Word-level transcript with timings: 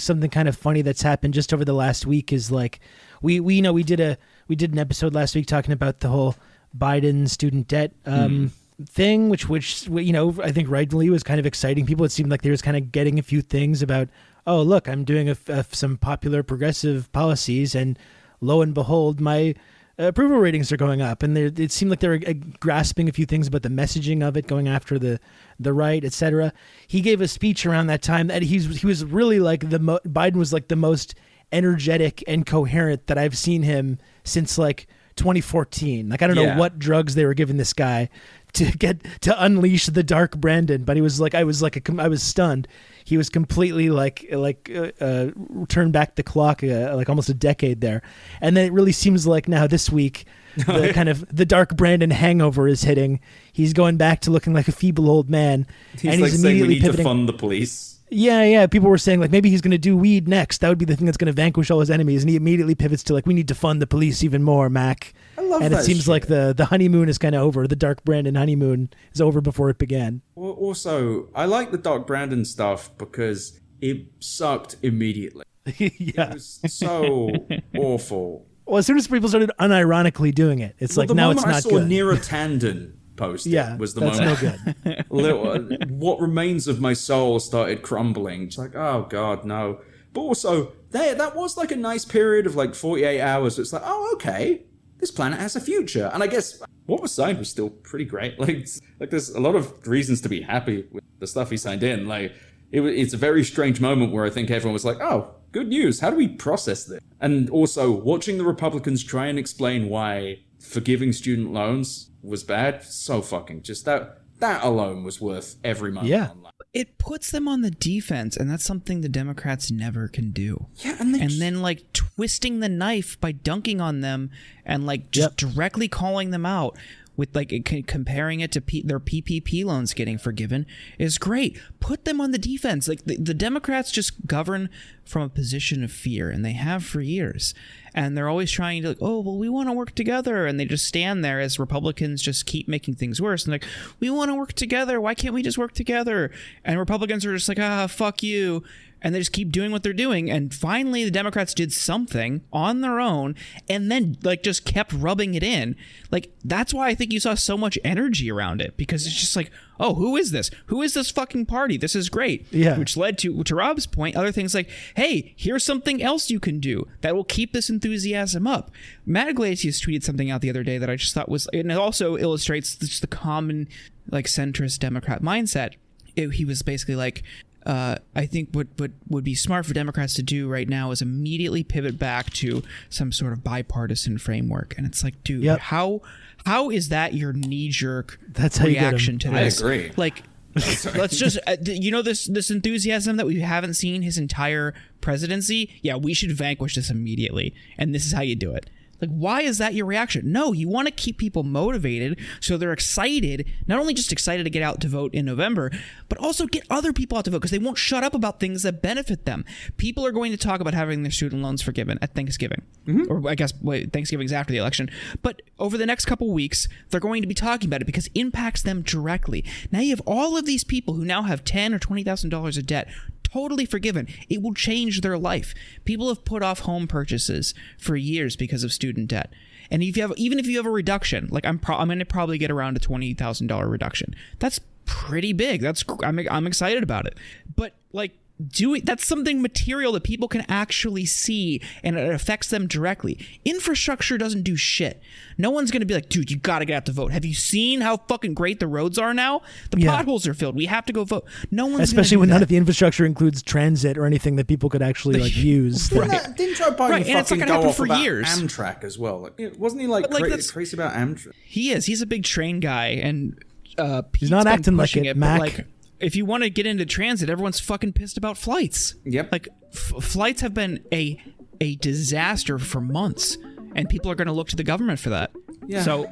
something 0.00 0.30
kind 0.30 0.48
of 0.48 0.56
funny 0.56 0.82
that's 0.82 1.02
happened 1.02 1.34
just 1.34 1.52
over 1.52 1.64
the 1.64 1.72
last 1.72 2.06
week 2.06 2.32
is 2.32 2.50
like 2.50 2.80
we 3.22 3.40
we 3.40 3.54
you 3.56 3.62
know 3.62 3.72
we 3.72 3.82
did 3.82 4.00
a 4.00 4.16
we 4.48 4.56
did 4.56 4.72
an 4.72 4.78
episode 4.78 5.14
last 5.14 5.34
week 5.34 5.46
talking 5.46 5.72
about 5.72 6.00
the 6.00 6.08
whole 6.08 6.34
Biden 6.76 7.28
student 7.28 7.66
debt 7.68 7.92
um, 8.06 8.52
thing, 8.86 9.28
which 9.28 9.48
which 9.48 9.86
you 9.88 10.12
know 10.12 10.34
I 10.42 10.52
think 10.52 10.68
rightly 10.70 11.10
was 11.10 11.22
kind 11.22 11.40
of 11.40 11.46
exciting 11.46 11.86
people. 11.86 12.04
It 12.04 12.12
seemed 12.12 12.30
like 12.30 12.42
they 12.42 12.50
was 12.50 12.62
kind 12.62 12.76
of 12.76 12.92
getting 12.92 13.18
a 13.18 13.22
few 13.22 13.42
things 13.42 13.82
about 13.82 14.08
oh 14.46 14.62
look 14.62 14.88
I'm 14.88 15.04
doing 15.04 15.28
a, 15.28 15.36
a- 15.48 15.64
some 15.70 15.96
popular 15.96 16.42
progressive 16.42 17.10
policies 17.12 17.74
and 17.74 17.98
lo 18.40 18.62
and 18.62 18.74
behold 18.74 19.20
my 19.20 19.54
approval 19.98 20.38
ratings 20.38 20.70
are 20.70 20.76
going 20.76 21.02
up 21.02 21.22
and 21.24 21.36
it 21.36 21.72
seemed 21.72 21.90
like 21.90 21.98
they 22.00 22.08
were 22.08 22.20
uh, 22.26 22.32
grasping 22.60 23.08
a 23.08 23.12
few 23.12 23.26
things 23.26 23.48
about 23.48 23.62
the 23.62 23.68
messaging 23.68 24.22
of 24.26 24.36
it 24.36 24.46
going 24.46 24.68
after 24.68 24.98
the 24.98 25.18
the 25.58 25.72
right 25.72 26.04
etc 26.04 26.52
he 26.86 27.00
gave 27.00 27.20
a 27.20 27.26
speech 27.26 27.66
around 27.66 27.88
that 27.88 28.00
time 28.00 28.28
that 28.28 28.42
he's 28.42 28.80
he 28.80 28.86
was 28.86 29.04
really 29.04 29.40
like 29.40 29.68
the 29.70 29.78
mo- 29.80 29.98
biden 30.06 30.36
was 30.36 30.52
like 30.52 30.68
the 30.68 30.76
most 30.76 31.16
energetic 31.52 32.22
and 32.28 32.46
coherent 32.46 33.06
that 33.08 33.18
i've 33.18 33.36
seen 33.36 33.62
him 33.64 33.98
since 34.22 34.56
like 34.56 34.86
2014 35.16 36.08
like 36.08 36.22
i 36.22 36.26
don't 36.28 36.36
Yeah. 36.36 36.54
know 36.54 36.60
what 36.60 36.78
drugs 36.78 37.14
they 37.16 37.24
were 37.24 37.34
giving 37.34 37.56
this 37.56 37.72
guy 37.72 38.08
to 38.52 38.66
get 38.78 39.00
to 39.22 39.44
unleash 39.44 39.86
the 39.86 40.04
dark 40.04 40.36
brandon 40.36 40.84
but 40.84 40.96
he 40.96 41.02
was 41.02 41.20
like 41.20 41.34
i 41.34 41.42
was 41.42 41.60
like 41.60 41.76
a, 41.88 42.00
I 42.02 42.06
was 42.08 42.22
stunned 42.22 42.68
he 43.08 43.16
was 43.16 43.30
completely 43.30 43.88
like 43.88 44.26
like 44.30 44.70
uh, 44.74 44.90
uh, 45.00 45.30
turned 45.68 45.94
back 45.94 46.16
the 46.16 46.22
clock 46.22 46.62
uh, 46.62 46.94
like 46.94 47.08
almost 47.08 47.30
a 47.30 47.34
decade 47.34 47.80
there 47.80 48.02
and 48.42 48.54
then 48.54 48.66
it 48.66 48.72
really 48.72 48.92
seems 48.92 49.26
like 49.26 49.48
now 49.48 49.66
this 49.66 49.90
week 49.90 50.26
the 50.56 50.92
kind 50.92 51.08
of 51.08 51.24
the 51.34 51.46
dark 51.46 51.74
brandon 51.74 52.10
hangover 52.10 52.68
is 52.68 52.82
hitting 52.82 53.18
he's 53.52 53.72
going 53.72 53.96
back 53.96 54.20
to 54.20 54.30
looking 54.30 54.52
like 54.52 54.68
a 54.68 54.72
feeble 54.72 55.08
old 55.08 55.30
man 55.30 55.66
He's 55.92 56.12
and 56.12 56.20
like 56.20 56.32
he's 56.32 56.42
saying 56.42 56.56
we 56.56 56.60
immediately 56.64 56.90
need 56.90 56.96
to 56.98 57.02
fund 57.02 57.28
the 57.28 57.32
police. 57.32 57.98
yeah, 58.10 58.42
yeah. 58.42 58.66
People 58.66 58.88
were 58.88 58.98
saying 58.98 59.20
like 59.20 59.30
maybe 59.30 59.50
he's 59.50 59.60
going 59.60 59.72
to 59.72 59.78
do 59.78 59.96
weed 59.96 60.28
next. 60.28 60.58
That 60.60 60.68
would 60.68 60.78
be 60.78 60.84
the 60.84 60.96
thing 60.96 61.06
that's 61.06 61.18
going 61.18 61.26
to 61.26 61.32
vanquish 61.32 61.70
all 61.70 61.80
his 61.80 61.90
enemies. 61.90 62.22
And 62.22 62.30
he 62.30 62.36
immediately 62.36 62.74
pivots 62.74 63.02
to 63.04 63.14
like 63.14 63.26
we 63.26 63.34
need 63.34 63.48
to 63.48 63.54
fund 63.54 63.82
the 63.82 63.86
police 63.86 64.24
even 64.24 64.42
more, 64.42 64.68
Mac. 64.70 65.12
Love 65.48 65.62
and 65.62 65.72
it 65.74 65.82
seems 65.84 66.00
shit. 66.00 66.08
like 66.08 66.26
the 66.26 66.52
the 66.56 66.66
honeymoon 66.66 67.08
is 67.08 67.18
kind 67.18 67.34
of 67.34 67.42
over. 67.42 67.66
The 67.66 67.76
Dark 67.76 68.04
Brandon 68.04 68.34
honeymoon 68.34 68.90
is 69.14 69.20
over 69.20 69.40
before 69.40 69.70
it 69.70 69.78
began. 69.78 70.22
Al- 70.36 70.44
Also, 70.50 71.28
I 71.34 71.46
like 71.46 71.70
the 71.70 71.78
Dark 71.78 72.06
Brandon 72.06 72.44
stuff 72.44 72.90
because 72.98 73.58
it 73.80 74.06
sucked 74.20 74.76
immediately. 74.82 75.44
yeah. 75.76 76.30
It 76.30 76.34
was 76.34 76.60
so 76.68 77.30
awful. 77.78 78.46
Well, 78.66 78.78
as 78.78 78.86
soon 78.86 78.98
as 78.98 79.08
people 79.08 79.28
started 79.28 79.50
unironically 79.58 80.34
doing 80.34 80.58
it, 80.58 80.74
it's 80.78 80.96
Well, 80.96 81.02
like 81.02 81.08
the 81.08 81.14
now 81.14 81.28
moment 81.28 81.46
it's 81.46 81.56
I 81.56 81.60
saw 81.60 81.70
good. 81.70 81.88
Neera 81.88 82.16
Tanden 82.28 82.92
post 83.16 83.46
yeah, 83.46 83.76
was 83.76 83.94
the 83.94 84.00
that's 84.00 84.18
moment. 84.20 84.42
no 84.42 84.92
good. 84.94 85.04
little, 85.10 85.58
what 85.88 86.20
remains 86.20 86.68
of 86.68 86.80
my 86.80 86.92
soul 86.92 87.40
started 87.40 87.82
crumbling. 87.82 88.42
It's 88.44 88.58
like, 88.58 88.74
oh 88.76 89.06
god, 89.08 89.44
no. 89.44 89.80
But 90.12 90.20
also, 90.20 90.72
there 90.90 91.14
that 91.14 91.34
was 91.34 91.56
like 91.56 91.70
a 91.72 91.76
nice 91.76 92.04
period 92.04 92.46
of 92.46 92.56
like 92.56 92.74
48 92.74 93.20
hours. 93.20 93.58
It's 93.58 93.72
like, 93.72 93.82
oh 93.84 94.10
okay, 94.14 94.62
this 94.98 95.10
planet 95.10 95.38
has 95.40 95.56
a 95.56 95.60
future. 95.60 96.10
And 96.12 96.22
I 96.22 96.26
guess 96.26 96.60
what 96.86 97.02
was 97.02 97.12
signed 97.12 97.38
was 97.38 97.50
still 97.50 97.70
pretty 97.70 98.04
great. 98.04 98.38
Like, 98.48 98.66
like 99.00 99.10
there's 99.10 99.30
a 99.30 99.40
lot 99.40 99.54
of 99.54 99.86
reasons 99.86 100.20
to 100.22 100.28
be 100.28 100.42
happy 100.42 100.86
with 100.90 101.04
the 101.18 101.26
stuff 101.26 101.50
he 101.50 101.56
signed 101.56 101.82
in. 101.82 102.06
Like, 102.06 102.32
it, 102.70 102.80
it's 102.82 103.14
a 103.14 103.18
very 103.18 103.44
strange 103.44 103.80
moment 103.80 104.12
where 104.12 104.24
I 104.24 104.30
think 104.30 104.50
everyone 104.50 104.74
was 104.74 104.84
like, 104.84 105.00
oh, 105.00 105.34
good 105.52 105.68
news. 105.68 106.00
How 106.00 106.10
do 106.10 106.16
we 106.16 106.28
process 106.28 106.84
this? 106.84 107.00
And 107.20 107.50
also, 107.50 107.90
watching 107.90 108.38
the 108.38 108.44
Republicans 108.44 109.02
try 109.02 109.26
and 109.26 109.38
explain 109.38 109.88
why 109.88 110.40
forgiving 110.60 111.12
student 111.12 111.52
loans 111.52 112.10
was 112.22 112.44
bad, 112.44 112.82
so 112.84 113.22
fucking 113.22 113.62
just 113.62 113.84
that. 113.84 114.20
That 114.38 114.62
alone 114.62 115.02
was 115.02 115.20
worth 115.20 115.56
every 115.64 115.90
moment. 115.90 116.10
Yeah. 116.10 116.30
online. 116.30 116.52
It 116.74 116.98
puts 116.98 117.30
them 117.30 117.48
on 117.48 117.62
the 117.62 117.70
defense, 117.70 118.36
and 118.36 118.50
that's 118.50 118.62
something 118.64 119.00
the 119.00 119.08
Democrats 119.08 119.70
never 119.70 120.06
can 120.06 120.30
do. 120.32 120.66
Yeah, 120.76 120.96
and 121.00 121.14
and 121.14 121.30
just- 121.30 121.40
then 121.40 121.62
like 121.62 121.92
twisting 121.92 122.60
the 122.60 122.68
knife 122.68 123.18
by 123.20 123.32
dunking 123.32 123.80
on 123.80 124.00
them 124.00 124.30
and 124.64 124.84
like 124.84 125.10
just 125.10 125.36
directly 125.36 125.88
calling 125.88 126.30
them 126.30 126.44
out 126.44 126.76
with 127.18 127.34
like 127.34 127.50
c- 127.50 127.82
comparing 127.82 128.38
it 128.40 128.52
to 128.52 128.60
P- 128.62 128.80
their 128.80 129.00
PPP 129.00 129.64
loans 129.64 129.92
getting 129.92 130.16
forgiven 130.16 130.64
is 130.98 131.18
great. 131.18 131.60
Put 131.80 132.04
them 132.04 132.20
on 132.20 132.30
the 132.30 132.38
defense. 132.38 132.86
Like 132.88 133.04
the, 133.04 133.16
the 133.16 133.34
Democrats 133.34 133.90
just 133.90 134.26
govern 134.26 134.70
from 135.04 135.22
a 135.22 135.28
position 135.28 135.82
of 135.82 135.90
fear, 135.90 136.30
and 136.30 136.44
they 136.44 136.52
have 136.52 136.84
for 136.84 137.00
years. 137.00 137.54
And 137.92 138.16
they're 138.16 138.28
always 138.28 138.52
trying 138.52 138.82
to 138.82 138.88
like, 138.90 138.98
oh 139.00 139.18
well, 139.18 139.36
we 139.36 139.48
want 139.48 139.68
to 139.68 139.72
work 139.72 139.94
together, 139.94 140.46
and 140.46 140.60
they 140.60 140.64
just 140.64 140.86
stand 140.86 141.24
there 141.24 141.40
as 141.40 141.58
Republicans 141.58 142.22
just 142.22 142.46
keep 142.46 142.68
making 142.68 142.94
things 142.94 143.20
worse. 143.20 143.44
And 143.44 143.52
like, 143.52 143.64
we 143.98 144.08
want 144.08 144.30
to 144.30 144.36
work 144.36 144.52
together. 144.52 145.00
Why 145.00 145.14
can't 145.14 145.34
we 145.34 145.42
just 145.42 145.58
work 145.58 145.72
together? 145.72 146.30
And 146.64 146.78
Republicans 146.78 147.26
are 147.26 147.34
just 147.34 147.48
like, 147.48 147.58
ah, 147.58 147.88
fuck 147.88 148.22
you 148.22 148.62
and 149.02 149.14
they 149.14 149.18
just 149.18 149.32
keep 149.32 149.50
doing 149.52 149.70
what 149.70 149.82
they're 149.82 149.92
doing. 149.92 150.30
And 150.30 150.54
finally 150.54 151.04
the 151.04 151.10
democrats 151.10 151.54
did 151.54 151.72
something 151.72 152.42
on 152.52 152.80
their 152.80 153.00
own 153.00 153.34
and 153.68 153.90
then 153.90 154.16
like 154.22 154.42
just 154.42 154.64
kept 154.64 154.92
rubbing 154.92 155.34
it 155.34 155.42
in. 155.42 155.76
Like 156.10 156.32
that's 156.44 156.72
why 156.74 156.88
i 156.88 156.94
think 156.94 157.12
you 157.12 157.20
saw 157.20 157.34
so 157.34 157.56
much 157.56 157.78
energy 157.84 158.30
around 158.30 158.60
it 158.60 158.76
because 158.76 159.06
it's 159.06 159.18
just 159.18 159.36
like 159.36 159.50
oh 159.80 159.94
who 159.94 160.16
is 160.16 160.32
this? 160.32 160.50
Who 160.66 160.82
is 160.82 160.94
this 160.94 161.10
fucking 161.10 161.46
party? 161.46 161.76
This 161.76 161.94
is 161.94 162.08
great. 162.08 162.46
Yeah. 162.50 162.76
which 162.78 162.96
led 162.96 163.18
to 163.18 163.42
to 163.44 163.54
rob's 163.54 163.86
point 163.86 164.16
other 164.16 164.32
things 164.32 164.54
like 164.54 164.68
hey 164.96 165.34
here's 165.36 165.64
something 165.64 166.02
else 166.02 166.30
you 166.30 166.40
can 166.40 166.58
do 166.60 166.86
that 167.00 167.14
will 167.14 167.24
keep 167.24 167.52
this 167.52 167.70
enthusiasm 167.70 168.46
up. 168.46 168.70
Matt 169.06 169.28
Yglesias 169.28 169.80
tweeted 169.80 170.02
something 170.02 170.30
out 170.30 170.40
the 170.40 170.50
other 170.50 170.62
day 170.62 170.78
that 170.78 170.90
i 170.90 170.96
just 170.96 171.14
thought 171.14 171.28
was 171.28 171.46
and 171.52 171.70
it 171.70 171.78
also 171.78 172.16
illustrates 172.16 172.74
just 172.76 173.00
the 173.00 173.06
common 173.06 173.68
like 174.10 174.26
centrist 174.26 174.78
democrat 174.80 175.22
mindset. 175.22 175.74
He 176.16 176.44
was 176.44 176.62
basically 176.62 176.96
like 176.96 177.22
uh, 177.68 177.96
I 178.16 178.26
think 178.26 178.48
what, 178.52 178.66
what 178.78 178.90
would 179.08 179.22
be 179.24 179.34
smart 179.36 179.66
for 179.66 179.74
Democrats 179.74 180.14
to 180.14 180.22
do 180.22 180.48
right 180.48 180.68
now 180.68 180.90
is 180.90 181.00
immediately 181.02 181.62
pivot 181.62 181.98
back 181.98 182.30
to 182.34 182.62
some 182.88 183.12
sort 183.12 183.32
of 183.32 183.44
bipartisan 183.44 184.18
framework. 184.18 184.74
And 184.76 184.86
it's 184.86 185.04
like, 185.04 185.22
dude, 185.22 185.44
Yep. 185.44 185.58
how 185.60 186.00
how 186.46 186.70
is 186.70 186.88
that 186.88 187.12
your 187.14 187.32
knee 187.34 187.68
jerk 187.68 188.18
That's 188.28 188.58
you 188.58 188.70
get 188.72 188.82
'em. 188.84 188.88
reaction 188.90 189.18
to 189.20 189.28
I 189.30 189.44
this? 189.44 189.60
agree. 189.60 189.92
Like, 189.96 190.22
let's 190.54 191.16
just 191.18 191.38
uh, 191.46 191.56
th- 191.56 191.78
you 191.80 191.90
know 191.90 192.00
this 192.02 192.24
this 192.26 192.50
enthusiasm 192.50 193.16
that 193.18 193.26
we 193.26 193.40
haven't 193.40 193.74
seen 193.74 194.02
his 194.02 194.16
entire 194.18 194.72
presidency. 195.02 195.70
Yeah, 195.82 195.96
we 195.96 196.14
should 196.14 196.32
vanquish 196.32 196.74
this 196.74 196.90
immediately, 196.90 197.54
and 197.76 197.94
this 197.94 198.06
is 198.06 198.12
how 198.12 198.22
you 198.22 198.34
do 198.34 198.54
it. 198.54 198.68
Like, 199.00 199.10
why 199.10 199.42
is 199.42 199.58
that 199.58 199.74
your 199.74 199.86
reaction? 199.86 200.32
No, 200.32 200.52
you 200.52 200.68
want 200.68 200.88
to 200.88 200.92
keep 200.92 201.18
people 201.18 201.42
motivated 201.42 202.18
so 202.40 202.56
they're 202.56 202.72
excited, 202.72 203.46
not 203.66 203.78
only 203.78 203.94
just 203.94 204.12
excited 204.12 204.44
to 204.44 204.50
get 204.50 204.62
out 204.62 204.80
to 204.80 204.88
vote 204.88 205.14
in 205.14 205.24
November, 205.24 205.70
but 206.08 206.18
also 206.18 206.46
get 206.46 206.64
other 206.70 206.92
people 206.92 207.18
out 207.18 207.24
to 207.24 207.30
vote 207.30 207.38
because 207.38 207.50
they 207.50 207.58
won't 207.58 207.78
shut 207.78 208.02
up 208.02 208.14
about 208.14 208.40
things 208.40 208.62
that 208.62 208.82
benefit 208.82 209.24
them. 209.24 209.44
People 209.76 210.04
are 210.04 210.12
going 210.12 210.32
to 210.32 210.38
talk 210.38 210.60
about 210.60 210.74
having 210.74 211.02
their 211.02 211.12
student 211.12 211.42
loans 211.42 211.62
forgiven 211.62 211.98
at 212.02 212.14
Thanksgiving, 212.14 212.62
mm-hmm. 212.86 213.10
or 213.10 213.28
I 213.30 213.34
guess 213.34 213.52
wait, 213.62 213.92
Thanksgiving's 213.92 214.32
after 214.32 214.52
the 214.52 214.58
election. 214.58 214.90
But 215.22 215.42
over 215.58 215.76
the 215.76 215.86
next 215.86 216.06
couple 216.06 216.32
weeks, 216.32 216.68
they're 216.90 217.00
going 217.00 217.22
to 217.22 217.28
be 217.28 217.34
talking 217.34 217.68
about 217.68 217.82
it 217.82 217.86
because 217.86 218.06
it 218.06 218.12
impacts 218.14 218.62
them 218.62 218.82
directly. 218.82 219.44
Now 219.70 219.80
you 219.80 219.90
have 219.90 220.02
all 220.06 220.36
of 220.36 220.46
these 220.46 220.64
people 220.64 220.94
who 220.94 221.04
now 221.04 221.22
have 221.22 221.44
ten 221.44 221.74
or 221.74 221.78
twenty 221.78 222.02
thousand 222.02 222.30
dollars 222.30 222.56
of 222.56 222.66
debt 222.66 222.88
totally 223.32 223.66
forgiven. 223.66 224.08
It 224.28 224.42
will 224.42 224.54
change 224.54 225.00
their 225.00 225.18
life. 225.18 225.54
People 225.84 226.08
have 226.08 226.24
put 226.24 226.42
off 226.42 226.60
home 226.60 226.86
purchases 226.86 227.54
for 227.78 227.96
years 227.96 228.36
because 228.36 228.64
of 228.64 228.72
student 228.72 228.87
debt. 228.92 229.32
And 229.70 229.82
if 229.82 229.96
you 229.96 230.02
have, 230.02 230.12
even 230.16 230.38
if 230.38 230.46
you 230.46 230.56
have 230.56 230.66
a 230.66 230.70
reduction, 230.70 231.28
like 231.30 231.44
I'm, 231.44 231.58
pro- 231.58 231.76
I'm 231.76 231.88
going 231.88 231.98
to 231.98 232.04
probably 232.04 232.38
get 232.38 232.50
around 232.50 232.76
a 232.76 232.80
twenty 232.80 233.14
thousand 233.14 233.48
dollar 233.48 233.68
reduction. 233.68 234.14
That's 234.38 234.60
pretty 234.86 235.32
big. 235.32 235.60
That's 235.60 235.84
I'm, 236.02 236.18
I'm 236.30 236.46
excited 236.46 236.82
about 236.82 237.06
it. 237.06 237.16
But 237.54 237.74
like 237.92 238.12
doing 238.46 238.82
that's 238.84 239.04
something 239.04 239.42
material 239.42 239.92
that 239.92 240.04
people 240.04 240.28
can 240.28 240.44
actually 240.48 241.04
see 241.04 241.60
and 241.82 241.96
it 241.98 242.12
affects 242.14 242.48
them 242.50 242.66
directly. 242.68 243.18
Infrastructure 243.44 244.16
doesn't 244.18 244.42
do 244.42 244.54
shit. 244.56 245.00
No 245.36 245.50
one's 245.50 245.70
going 245.70 245.80
to 245.80 245.86
be 245.86 245.94
like, 245.94 246.08
dude, 246.08 246.30
you 246.30 246.36
got 246.36 246.60
to 246.60 246.64
get 246.64 246.74
out 246.76 246.86
to 246.86 246.92
vote. 246.92 247.12
Have 247.12 247.24
you 247.24 247.34
seen 247.34 247.80
how 247.80 247.96
fucking 247.96 248.34
great 248.34 248.60
the 248.60 248.66
roads 248.66 248.98
are 248.98 249.12
now? 249.14 249.42
The 249.70 249.80
Yeah. 249.80 249.96
potholes 249.96 250.26
are 250.28 250.34
filled. 250.34 250.54
We 250.54 250.66
have 250.66 250.86
to 250.86 250.92
go 250.92 251.04
vote. 251.04 251.24
No 251.50 251.64
one's 251.66 251.74
gonna 251.76 251.82
Especially 251.84 252.16
do 252.16 252.20
when 252.20 252.28
none 252.28 252.42
of 252.42 252.48
the 252.48 252.56
infrastructure 252.56 253.04
includes 253.04 253.42
transit 253.42 253.98
or 253.98 254.06
anything 254.06 254.36
that 254.36 254.46
people 254.46 254.68
could 254.70 254.82
actually 254.82 255.18
like 255.20 255.36
use. 255.36 255.88
Didn't, 255.88 256.08
that, 256.08 256.36
didn't 256.36 256.56
Joe 256.56 256.70
Biden 256.72 256.90
Right, 256.90 257.06
and 257.08 257.18
it's 257.18 257.30
not 257.30 257.38
gonna 257.40 257.46
go 257.50 257.54
happen 257.60 257.72
for 257.72 257.84
about 257.86 258.02
years. 258.02 258.26
Amtrak 258.26 258.84
as 258.84 258.98
well? 258.98 259.20
Like, 259.20 259.40
wasn't 259.58 259.82
he 259.82 259.88
like, 259.88 260.04
But, 260.04 260.12
like, 260.12 260.20
cra- 260.22 260.30
that's- 260.30 260.50
crazy 260.50 260.76
about 260.76 260.92
Amtrak? 260.94 261.32
He 261.44 261.70
is. 261.72 261.86
He's 261.86 262.02
a 262.02 262.06
big 262.06 262.24
train 262.24 262.60
guy, 262.60 262.88
and 262.88 263.42
uh, 263.78 264.02
He's 264.16 264.30
not 264.30 264.46
acting 264.46 264.76
like 264.76 264.84
pushing 264.84 265.04
it, 265.04 265.14
but, 265.14 265.20
Mac. 265.20 265.40
like, 265.40 265.66
if 266.00 266.16
you 266.16 266.24
want 266.24 266.42
to 266.44 266.50
get 266.50 266.66
into 266.66 266.86
transit, 266.86 267.28
everyone's 267.28 267.60
fucking 267.60 267.92
pissed 267.92 268.16
about 268.16 268.38
flights. 268.38 268.94
Yep. 269.04 269.32
Like 269.32 269.48
f- 269.72 270.04
flights 270.04 270.40
have 270.40 270.54
been 270.54 270.84
a 270.92 271.20
a 271.60 271.76
disaster 271.76 272.58
for 272.58 272.80
months, 272.80 273.36
and 273.74 273.88
people 273.88 274.10
are 274.10 274.14
going 274.14 274.26
to 274.28 274.32
look 274.32 274.48
to 274.48 274.56
the 274.56 274.64
government 274.64 275.00
for 275.00 275.10
that. 275.10 275.32
Yeah. 275.66 275.82
So 275.82 276.10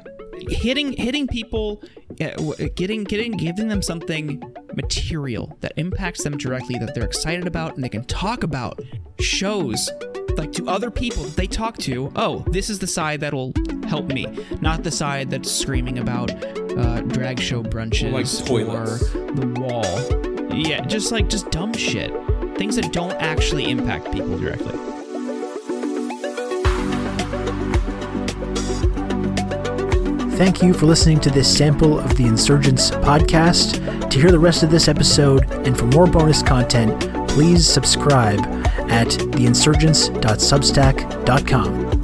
hitting 0.49 0.93
hitting 0.93 1.27
people, 1.27 1.83
uh, 2.21 2.53
getting 2.75 3.03
getting 3.03 3.33
giving 3.33 3.67
them 3.67 3.81
something 3.81 4.41
material 4.75 5.57
that 5.61 5.73
impacts 5.77 6.23
them 6.23 6.37
directly 6.37 6.77
that 6.79 6.93
they're 6.93 7.05
excited 7.05 7.47
about 7.47 7.75
and 7.75 7.83
they 7.83 7.89
can 7.89 8.03
talk 8.05 8.43
about 8.43 8.79
shows 9.19 9.89
like 10.37 10.51
to 10.51 10.67
other 10.67 10.91
people 10.91 11.23
that 11.23 11.35
they 11.35 11.47
talk 11.47 11.75
to 11.79 12.11
oh 12.15 12.45
this 12.51 12.69
is 12.69 12.77
the 12.77 12.85
side 12.85 13.19
that'll 13.19 13.51
help 13.87 14.05
me 14.05 14.27
not 14.61 14.83
the 14.83 14.91
side 14.91 15.31
that's 15.31 15.51
screaming 15.51 15.97
about 15.97 16.29
uh, 16.77 17.01
drag 17.01 17.39
show 17.39 17.63
brunches 17.63 18.11
like, 18.11 18.47
toilets. 18.47 19.13
or 19.13 19.31
the 19.31 19.47
wall 19.59 20.55
yeah 20.55 20.81
just 20.85 21.11
like 21.11 21.29
just 21.29 21.49
dumb 21.51 21.73
shit 21.73 22.11
things 22.57 22.75
that 22.75 22.91
don't 22.91 23.13
actually 23.13 23.69
impact 23.69 24.11
people 24.11 24.37
directly. 24.37 24.73
Thank 30.37 30.61
you 30.61 30.73
for 30.73 30.85
listening 30.85 31.19
to 31.21 31.31
this 31.31 31.51
sample 31.51 31.99
of 31.99 32.15
the 32.15 32.25
Insurgents 32.25 32.91
podcast. 32.91 34.09
To 34.09 34.19
hear 34.19 34.29
the 34.29 34.37
rest 34.37 34.61
of 34.61 34.69
this 34.69 34.87
episode 34.87 35.51
and 35.65 35.75
for 35.77 35.85
more 35.85 36.05
bonus 36.05 36.43
content, 36.43 37.09
please 37.29 37.67
subscribe 37.67 38.39
at 38.89 39.07
theinsurgents.substack.com. 39.07 41.96